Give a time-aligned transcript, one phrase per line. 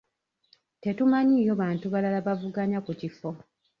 [0.83, 3.29] Tetumanyiiyo bantu balala bavuganya ku kifo.